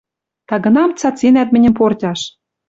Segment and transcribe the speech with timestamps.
[0.47, 2.19] Тагынам цаценӓт мӹньӹм портяш